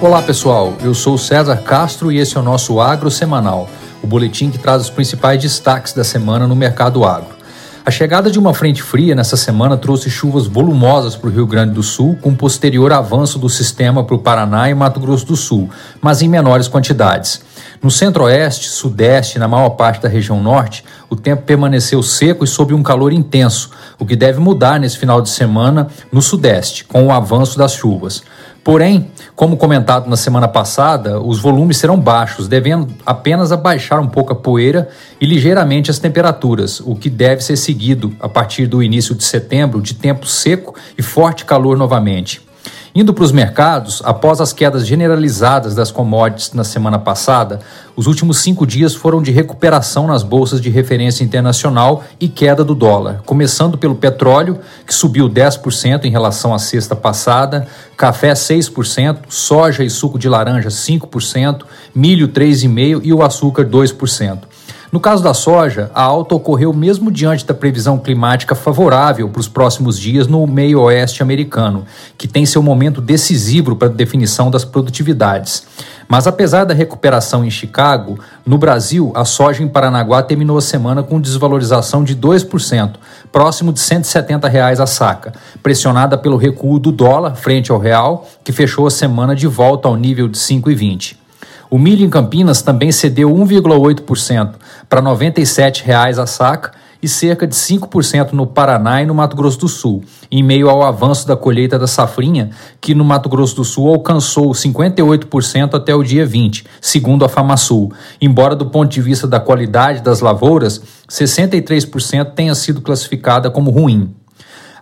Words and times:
Olá 0.00 0.22
pessoal, 0.22 0.74
eu 0.80 0.94
sou 0.94 1.18
César 1.18 1.56
Castro 1.56 2.12
e 2.12 2.18
esse 2.18 2.36
é 2.36 2.40
o 2.40 2.42
nosso 2.42 2.78
Agro 2.78 3.10
Semanal, 3.10 3.68
o 4.00 4.06
boletim 4.06 4.48
que 4.48 4.56
traz 4.56 4.82
os 4.82 4.90
principais 4.90 5.42
destaques 5.42 5.92
da 5.92 6.04
semana 6.04 6.46
no 6.46 6.54
mercado 6.54 7.04
agro. 7.04 7.36
A 7.84 7.90
chegada 7.90 8.30
de 8.30 8.38
uma 8.38 8.54
frente 8.54 8.80
fria 8.80 9.16
nessa 9.16 9.36
semana 9.36 9.76
trouxe 9.76 10.08
chuvas 10.08 10.46
volumosas 10.46 11.16
para 11.16 11.28
o 11.28 11.32
Rio 11.32 11.48
Grande 11.48 11.74
do 11.74 11.82
Sul, 11.82 12.16
com 12.22 12.32
posterior 12.32 12.92
avanço 12.92 13.40
do 13.40 13.48
sistema 13.48 14.04
para 14.04 14.14
o 14.14 14.20
Paraná 14.20 14.70
e 14.70 14.74
Mato 14.74 15.00
Grosso 15.00 15.26
do 15.26 15.34
Sul, 15.34 15.68
mas 16.00 16.22
em 16.22 16.28
menores 16.28 16.68
quantidades. 16.68 17.40
No 17.82 17.90
centro-oeste, 17.90 18.68
sudeste 18.68 19.36
e 19.36 19.40
na 19.40 19.48
maior 19.48 19.70
parte 19.70 20.02
da 20.02 20.08
região 20.08 20.40
norte, 20.40 20.84
o 21.10 21.16
tempo 21.16 21.42
permaneceu 21.42 22.04
seco 22.04 22.44
e 22.44 22.46
sob 22.46 22.72
um 22.72 22.84
calor 22.84 23.12
intenso, 23.12 23.70
o 23.98 24.06
que 24.06 24.14
deve 24.14 24.38
mudar 24.38 24.78
nesse 24.78 24.96
final 24.96 25.20
de 25.20 25.30
semana 25.30 25.88
no 26.12 26.22
sudeste, 26.22 26.84
com 26.84 27.06
o 27.06 27.10
avanço 27.10 27.58
das 27.58 27.72
chuvas. 27.72 28.22
Porém, 28.64 29.10
como 29.34 29.56
comentado 29.56 30.10
na 30.10 30.16
semana 30.16 30.46
passada, 30.46 31.20
os 31.20 31.38
volumes 31.38 31.78
serão 31.78 31.98
baixos, 31.98 32.48
devendo 32.48 32.88
apenas 33.06 33.50
abaixar 33.50 34.00
um 34.00 34.08
pouco 34.08 34.32
a 34.32 34.36
poeira 34.36 34.88
e 35.20 35.26
ligeiramente 35.26 35.90
as 35.90 35.98
temperaturas, 35.98 36.80
o 36.80 36.94
que 36.94 37.08
deve 37.08 37.42
ser 37.42 37.56
seguido 37.56 38.14
a 38.20 38.28
partir 38.28 38.66
do 38.66 38.82
início 38.82 39.14
de 39.14 39.24
setembro 39.24 39.80
de 39.80 39.94
tempo 39.94 40.26
seco 40.26 40.74
e 40.96 41.02
forte 41.02 41.44
calor 41.44 41.76
novamente. 41.76 42.47
Indo 42.94 43.12
para 43.12 43.24
os 43.24 43.32
mercados, 43.32 44.00
após 44.04 44.40
as 44.40 44.52
quedas 44.52 44.86
generalizadas 44.86 45.74
das 45.74 45.90
commodities 45.90 46.52
na 46.52 46.64
semana 46.64 46.98
passada, 46.98 47.60
os 47.94 48.06
últimos 48.06 48.38
cinco 48.38 48.66
dias 48.66 48.94
foram 48.94 49.20
de 49.20 49.30
recuperação 49.30 50.06
nas 50.06 50.22
bolsas 50.22 50.60
de 50.60 50.70
referência 50.70 51.22
internacional 51.22 52.02
e 52.18 52.28
queda 52.28 52.64
do 52.64 52.74
dólar, 52.74 53.22
começando 53.26 53.76
pelo 53.76 53.94
petróleo, 53.94 54.58
que 54.86 54.94
subiu 54.94 55.28
10% 55.28 56.04
em 56.04 56.10
relação 56.10 56.54
à 56.54 56.58
sexta 56.58 56.96
passada, 56.96 57.66
café 57.96 58.32
6%, 58.32 59.18
soja 59.28 59.84
e 59.84 59.90
suco 59.90 60.18
de 60.18 60.28
laranja 60.28 60.70
5%, 60.70 61.64
milho 61.94 62.28
3,5% 62.28 63.00
e 63.04 63.12
o 63.12 63.22
açúcar 63.22 63.66
2%. 63.66 64.47
No 64.90 64.98
caso 64.98 65.22
da 65.22 65.34
soja, 65.34 65.90
a 65.94 66.02
alta 66.02 66.34
ocorreu 66.34 66.72
mesmo 66.72 67.12
diante 67.12 67.44
da 67.44 67.52
previsão 67.52 67.98
climática 67.98 68.54
favorável 68.54 69.28
para 69.28 69.40
os 69.40 69.46
próximos 69.46 69.98
dias 69.98 70.26
no 70.26 70.46
meio 70.46 70.80
oeste 70.80 71.22
americano, 71.22 71.84
que 72.16 72.26
tem 72.26 72.46
seu 72.46 72.62
momento 72.62 73.02
decisivo 73.02 73.76
para 73.76 73.88
a 73.88 73.90
definição 73.90 74.50
das 74.50 74.64
produtividades. 74.64 75.66
Mas 76.08 76.26
apesar 76.26 76.64
da 76.64 76.72
recuperação 76.72 77.44
em 77.44 77.50
Chicago, 77.50 78.18
no 78.46 78.56
Brasil, 78.56 79.12
a 79.14 79.26
soja 79.26 79.62
em 79.62 79.68
Paranaguá 79.68 80.22
terminou 80.22 80.56
a 80.56 80.62
semana 80.62 81.02
com 81.02 81.20
desvalorização 81.20 82.02
de 82.02 82.16
2%, 82.16 82.94
próximo 83.30 83.74
de 83.74 83.80
170 83.80 84.48
reais 84.48 84.80
a 84.80 84.86
saca, 84.86 85.34
pressionada 85.62 86.16
pelo 86.16 86.38
recuo 86.38 86.78
do 86.78 86.90
dólar 86.90 87.36
frente 87.36 87.70
ao 87.70 87.78
real, 87.78 88.26
que 88.42 88.52
fechou 88.52 88.86
a 88.86 88.90
semana 88.90 89.36
de 89.36 89.46
volta 89.46 89.86
ao 89.86 89.96
nível 89.96 90.28
de 90.28 90.38
5,20. 90.38 91.27
O 91.70 91.78
milho 91.78 92.04
em 92.04 92.08
Campinas 92.08 92.62
também 92.62 92.90
cedeu 92.90 93.30
1,8% 93.30 94.54
para 94.88 95.00
R$ 95.00 95.06
97,00 95.06 96.18
a 96.18 96.26
saca 96.26 96.72
e 97.02 97.06
cerca 97.06 97.46
de 97.46 97.54
5% 97.54 98.32
no 98.32 98.46
Paraná 98.46 99.02
e 99.02 99.06
no 99.06 99.14
Mato 99.14 99.36
Grosso 99.36 99.60
do 99.60 99.68
Sul, 99.68 100.02
em 100.30 100.42
meio 100.42 100.68
ao 100.68 100.82
avanço 100.82 101.26
da 101.28 101.36
colheita 101.36 101.78
da 101.78 101.86
safrinha, 101.86 102.50
que 102.80 102.94
no 102.94 103.04
Mato 103.04 103.28
Grosso 103.28 103.56
do 103.56 103.64
Sul 103.64 103.88
alcançou 103.88 104.50
58% 104.50 105.74
até 105.74 105.94
o 105.94 106.02
dia 106.02 106.26
20, 106.26 106.64
segundo 106.80 107.24
a 107.24 107.28
FamaSul, 107.28 107.92
embora 108.20 108.56
do 108.56 108.66
ponto 108.66 108.90
de 108.90 109.00
vista 109.00 109.26
da 109.26 109.38
qualidade 109.38 110.02
das 110.02 110.20
lavouras, 110.20 110.82
63% 111.08 112.32
tenha 112.34 112.54
sido 112.54 112.80
classificada 112.80 113.50
como 113.50 113.70
ruim. 113.70 114.14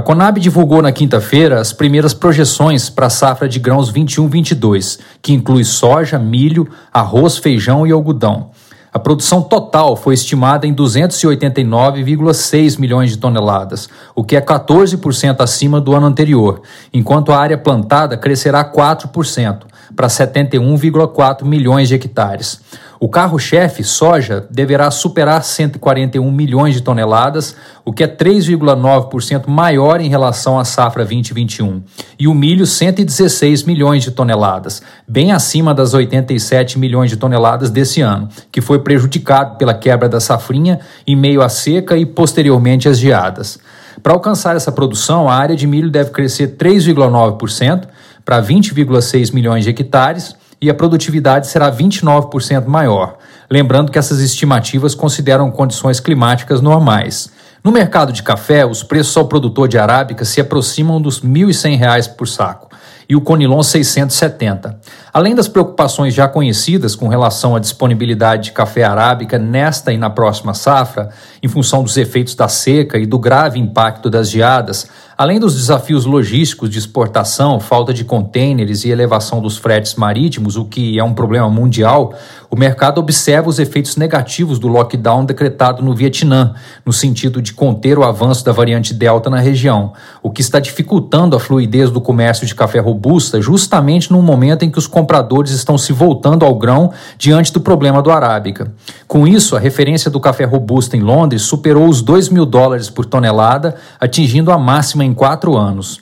A 0.00 0.02
Conab 0.02 0.40
divulgou 0.40 0.80
na 0.80 0.92
quinta-feira 0.92 1.60
as 1.60 1.74
primeiras 1.74 2.14
projeções 2.14 2.88
para 2.88 3.08
a 3.08 3.10
safra 3.10 3.46
de 3.46 3.58
grãos 3.58 3.92
21-22, 3.92 4.98
que 5.20 5.34
inclui 5.34 5.62
soja, 5.62 6.18
milho, 6.18 6.66
arroz, 6.90 7.36
feijão 7.36 7.86
e 7.86 7.92
algodão. 7.92 8.48
A 8.90 8.98
produção 8.98 9.42
total 9.42 9.94
foi 9.96 10.14
estimada 10.14 10.66
em 10.66 10.74
289,6 10.74 12.80
milhões 12.80 13.10
de 13.10 13.18
toneladas, 13.18 13.90
o 14.14 14.24
que 14.24 14.36
é 14.36 14.40
14% 14.40 15.36
acima 15.40 15.82
do 15.82 15.94
ano 15.94 16.06
anterior, 16.06 16.62
enquanto 16.94 17.30
a 17.30 17.36
área 17.36 17.58
plantada 17.58 18.16
crescerá 18.16 18.64
4%, 18.64 19.64
para 19.94 20.08
71,4 20.08 21.44
milhões 21.44 21.88
de 21.88 21.94
hectares. 21.94 22.58
O 23.02 23.08
carro-chefe, 23.08 23.82
soja, 23.82 24.46
deverá 24.50 24.90
superar 24.90 25.42
141 25.42 26.30
milhões 26.30 26.74
de 26.74 26.82
toneladas, 26.82 27.56
o 27.82 27.94
que 27.94 28.04
é 28.04 28.06
3,9% 28.06 29.48
maior 29.48 30.02
em 30.02 30.10
relação 30.10 30.58
à 30.58 30.66
safra 30.66 31.02
2021. 31.02 31.82
E 32.18 32.28
o 32.28 32.34
milho, 32.34 32.66
116 32.66 33.62
milhões 33.62 34.02
de 34.02 34.10
toneladas, 34.10 34.82
bem 35.08 35.32
acima 35.32 35.72
das 35.72 35.94
87 35.94 36.78
milhões 36.78 37.08
de 37.08 37.16
toneladas 37.16 37.70
desse 37.70 38.02
ano, 38.02 38.28
que 38.52 38.60
foi 38.60 38.80
prejudicado 38.80 39.56
pela 39.56 39.72
quebra 39.72 40.06
da 40.06 40.20
safrinha 40.20 40.80
em 41.06 41.16
meio 41.16 41.40
à 41.40 41.48
seca 41.48 41.96
e 41.96 42.04
posteriormente 42.04 42.86
às 42.86 42.98
geadas. 42.98 43.58
Para 44.02 44.12
alcançar 44.12 44.56
essa 44.56 44.70
produção, 44.70 45.26
a 45.26 45.34
área 45.36 45.56
de 45.56 45.66
milho 45.66 45.88
deve 45.88 46.10
crescer 46.10 46.48
3,9% 46.58 47.88
para 48.26 48.42
20,6 48.42 49.32
milhões 49.32 49.64
de 49.64 49.70
hectares 49.70 50.38
e 50.60 50.68
a 50.68 50.74
produtividade 50.74 51.46
será 51.46 51.70
29% 51.72 52.66
maior. 52.66 53.16
Lembrando 53.50 53.90
que 53.90 53.98
essas 53.98 54.20
estimativas 54.20 54.94
consideram 54.94 55.50
condições 55.50 56.00
climáticas 56.00 56.60
normais. 56.60 57.30
No 57.64 57.72
mercado 57.72 58.12
de 58.12 58.22
café, 58.22 58.64
os 58.64 58.82
preços 58.82 59.16
ao 59.16 59.26
produtor 59.26 59.68
de 59.68 59.78
arábica 59.78 60.24
se 60.24 60.40
aproximam 60.40 61.00
dos 61.00 61.18
R$ 61.18 61.28
1.100 61.28 62.14
por 62.14 62.26
saco 62.28 62.70
e 63.10 63.16
o 63.16 63.20
Conilon 63.20 63.60
670. 63.60 64.78
Além 65.12 65.34
das 65.34 65.48
preocupações 65.48 66.14
já 66.14 66.28
conhecidas 66.28 66.94
com 66.94 67.08
relação 67.08 67.56
à 67.56 67.58
disponibilidade 67.58 68.44
de 68.44 68.52
café 68.52 68.84
arábica 68.84 69.38
nesta 69.38 69.92
e 69.92 69.98
na 69.98 70.08
próxima 70.08 70.54
safra, 70.54 71.10
em 71.42 71.48
função 71.48 71.82
dos 71.82 71.96
efeitos 71.96 72.36
da 72.36 72.46
seca 72.46 72.96
e 72.96 73.06
do 73.06 73.18
grave 73.18 73.58
impacto 73.58 74.08
das 74.08 74.30
geadas, 74.30 74.88
Além 75.20 75.38
dos 75.38 75.54
desafios 75.54 76.06
logísticos 76.06 76.70
de 76.70 76.78
exportação, 76.78 77.60
falta 77.60 77.92
de 77.92 78.06
contêineres 78.06 78.86
e 78.86 78.88
elevação 78.88 79.42
dos 79.42 79.58
fretes 79.58 79.94
marítimos, 79.94 80.56
o 80.56 80.64
que 80.64 80.98
é 80.98 81.04
um 81.04 81.12
problema 81.12 81.46
mundial, 81.50 82.14
o 82.50 82.56
mercado 82.56 82.96
observa 82.96 83.50
os 83.50 83.58
efeitos 83.58 83.96
negativos 83.96 84.58
do 84.58 84.66
lockdown 84.66 85.26
decretado 85.26 85.82
no 85.82 85.94
Vietnã, 85.94 86.54
no 86.86 86.92
sentido 86.92 87.42
de 87.42 87.52
conter 87.52 87.98
o 87.98 88.02
avanço 88.02 88.42
da 88.42 88.50
variante 88.50 88.94
Delta 88.94 89.28
na 89.28 89.40
região, 89.40 89.92
o 90.22 90.30
que 90.30 90.40
está 90.40 90.58
dificultando 90.58 91.36
a 91.36 91.38
fluidez 91.38 91.90
do 91.90 92.00
comércio 92.00 92.46
de 92.46 92.54
café 92.54 92.78
robusta, 92.78 93.42
justamente 93.42 94.10
no 94.10 94.22
momento 94.22 94.64
em 94.64 94.70
que 94.70 94.78
os 94.78 94.86
compradores 95.00 95.52
estão 95.52 95.78
se 95.78 95.94
voltando 95.94 96.44
ao 96.44 96.54
grão 96.54 96.92
diante 97.16 97.50
do 97.52 97.60
problema 97.60 98.02
do 98.02 98.10
arábica. 98.10 98.70
Com 99.08 99.26
isso, 99.26 99.56
a 99.56 99.58
referência 99.58 100.10
do 100.10 100.20
café 100.20 100.44
robusta 100.44 100.94
em 100.94 101.00
Londres 101.00 101.42
superou 101.42 101.88
os 101.88 102.02
2 102.02 102.28
mil 102.28 102.44
dólares 102.44 102.90
por 102.90 103.06
tonelada, 103.06 103.76
atingindo 103.98 104.52
a 104.52 104.58
máxima 104.58 105.02
em 105.02 105.14
quatro 105.14 105.56
anos. 105.56 106.00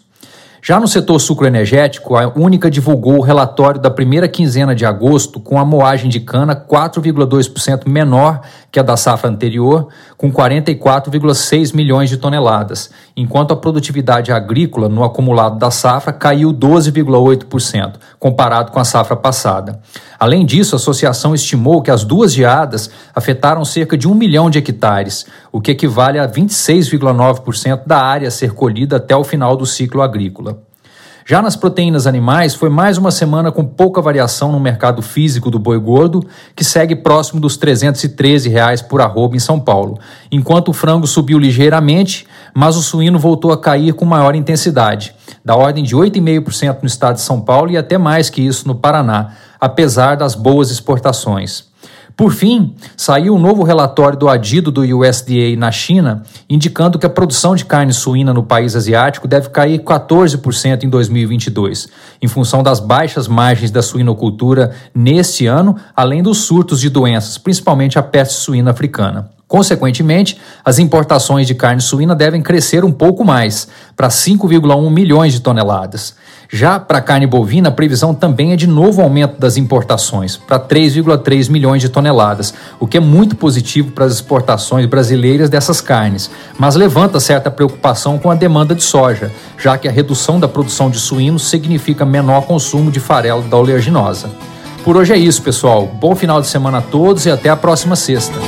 Já 0.61 0.81
no 0.81 0.89
setor 0.89 1.21
sucroenergético, 1.21 2.17
a 2.17 2.27
Única 2.35 2.71
divulgou 2.71 3.19
o 3.19 3.23
relatório 3.23 3.81
da 3.81 3.91
primeira 3.91 4.27
quinzena 4.27 4.75
de 4.75 4.85
agosto 4.85 5.39
com 5.39 5.59
a 5.59 5.65
moagem 5.65 6.11
de 6.11 6.21
cana 6.21 6.57
4,2% 6.57 7.89
menor 7.89 8.41
que 8.71 8.79
a 8.79 8.83
da 8.83 8.97
safra 8.97 9.31
anterior, 9.31 9.89
com 10.17 10.31
44,6 10.31 11.75
milhões 11.75 12.11
de 12.11 12.17
toneladas, 12.17 12.91
enquanto 13.17 13.53
a 13.53 13.57
produtividade 13.57 14.31
agrícola 14.31 14.89
no 14.89 15.05
acumulado 15.05 15.59
da 15.59 15.71
safra 15.71 16.13
caiu 16.13 16.53
12,8%, 16.53 17.95
comparado 18.19 18.71
com 18.71 18.79
a 18.79 18.85
safra 18.85 19.17
passada. 19.17 19.81
Além 20.19 20.45
disso, 20.45 20.75
a 20.75 20.77
associação 20.77 21.35
estimou 21.35 21.81
que 21.81 21.91
as 21.91 22.05
duas 22.05 22.35
geadas 22.35 22.91
afetaram 23.15 23.65
cerca 23.65 23.97
de 23.97 24.09
um 24.09 24.15
milhão 24.15 24.51
de 24.51 24.59
hectares, 24.59 25.25
o 25.51 25.61
que 25.61 25.71
equivale 25.71 26.19
a 26.19 26.29
26,9% 26.29 27.83
da 27.87 28.03
área 28.03 28.29
a 28.29 28.33
ser 28.33 28.53
colhida 28.53 28.97
até 28.97 29.17
o 29.17 29.25
final 29.25 29.57
do 29.57 29.65
ciclo 29.65 30.03
agrícola. 30.03 30.58
Já 31.31 31.43
nas 31.43 31.55
proteínas 31.55 32.07
animais, 32.07 32.55
foi 32.55 32.71
mais 32.71 32.97
uma 32.97 33.11
semana 33.11 33.53
com 33.53 33.63
pouca 33.63 34.01
variação 34.01 34.51
no 34.51 34.59
mercado 34.59 35.03
físico 35.03 35.51
do 35.51 35.59
boi 35.59 35.79
gordo, 35.79 36.27
que 36.57 36.65
segue 36.65 36.97
próximo 36.97 37.39
dos 37.39 37.59
313 37.59 38.49
reais 38.49 38.81
por 38.81 39.03
arroba 39.03 39.37
em 39.37 39.39
São 39.39 39.61
Paulo, 39.61 39.99
enquanto 40.33 40.71
o 40.71 40.73
frango 40.73 41.07
subiu 41.07 41.39
ligeiramente, 41.39 42.27
mas 42.55 42.77
o 42.77 42.83
suíno 42.83 43.19
voltou 43.19 43.53
a 43.53 43.61
cair 43.61 43.93
com 43.93 44.07
maior 44.07 44.35
intensidade, 44.35 45.15
da 45.45 45.55
ordem 45.55 45.85
de 45.85 45.95
8,5% 45.95 46.79
no 46.81 46.87
estado 46.87 47.17
de 47.17 47.21
São 47.21 47.43
Paulo 47.43 47.71
e 47.71 47.77
até 47.77 47.99
mais 47.99 48.31
que 48.31 48.41
isso 48.41 48.67
no 48.67 48.75
Paraná, 48.75 49.35
apesar 49.61 50.15
das 50.15 50.35
boas 50.35 50.71
exportações. 50.71 51.68
Por 52.19 52.33
fim, 52.33 52.75
saiu 52.97 53.37
um 53.37 53.39
novo 53.39 53.63
relatório 53.63 54.19
do 54.19 54.29
adido 54.29 54.73
do 54.73 54.81
USDA 54.81 55.55
na 55.57 55.71
China, 55.71 56.25
indicando 56.51 56.99
que 56.99 57.07
a 57.07 57.09
produção 57.09 57.55
de 57.55 57.65
carne 57.65 57.93
suína 57.93 58.35
no 58.35 58.43
país 58.43 58.75
asiático 58.75 59.29
deve 59.29 59.51
cair 59.51 59.79
14% 59.79 60.83
em 60.83 60.89
2022, 60.89 61.89
em 62.21 62.27
função 62.27 62.61
das 62.61 62.81
baixas 62.81 63.29
margens 63.29 63.71
da 63.71 63.83
suinocultura 63.83 64.75
neste 64.93 65.47
ano, 65.47 65.77
além 65.95 66.21
dos 66.21 66.39
surtos 66.39 66.81
de 66.81 66.91
doenças, 66.91 67.39
principalmente 67.39 68.01
a 68.01 68.03
peste 68.03 68.35
suína 68.35 68.73
africana. 68.73 69.31
Consequentemente, 69.49 70.39
as 70.63 70.79
importações 70.79 71.47
de 71.47 71.55
carne 71.55 71.81
suína 71.81 72.15
devem 72.15 72.43
crescer 72.43 72.85
um 72.85 72.93
pouco 72.93 73.25
mais, 73.25 73.67
para 73.97 74.09
5,1 74.09 74.91
milhões 74.91 75.33
de 75.33 75.41
toneladas. 75.41 76.15
Já 76.51 76.79
para 76.79 76.99
a 76.99 77.01
carne 77.01 77.27
bovina, 77.27 77.71
a 77.71 77.73
previsão 77.73 78.15
também 78.15 78.53
é 78.53 78.57
de 78.57 78.67
novo 78.67 79.01
aumento 79.01 79.41
das 79.41 79.57
importações, 79.57 80.37
para 80.37 80.61
3,3 80.61 81.49
milhões 81.49 81.81
de 81.81 81.89
toneladas, 81.89 82.53
o 82.79 82.87
que 82.87 82.99
é 82.99 83.01
muito 83.01 83.37
positivo 83.37 83.91
para 83.93 84.05
as 84.05 84.13
exportações 84.13 84.85
brasileiras 84.85 85.49
dessas 85.49 85.81
carnes, 85.81 86.31
mas 86.59 86.75
levanta 86.75 87.19
certa 87.19 87.51
preocupação 87.51 88.19
com 88.19 88.31
a 88.31 88.35
demanda 88.35 88.75
de 88.75 88.83
soja, 88.83 89.33
já 89.59 89.79
que 89.79 89.89
a 89.89 89.93
redução 89.93 90.39
da 90.39 90.47
produção 90.47 90.91
de 90.91 90.99
suínos 90.99 91.49
significa 91.49 92.05
menor 92.05 92.43
consumo 92.43 92.91
de 92.91 93.01
farelo 93.01 93.43
da 93.45 93.57
oleaginosa. 93.57 94.29
Por 94.85 94.97
hoje 94.97 95.15
é 95.15 95.19
isso, 95.19 95.43
pessoal. 95.43 95.87
Bom 95.87 96.15
final 96.15 96.41
de 96.41 96.47
semana 96.47 96.79
a 96.79 96.83
todos 96.83 97.25
e 97.25 97.31
até 97.31 97.49
a 97.49 97.57
próxima 97.57 97.97
sexta. 97.97 98.39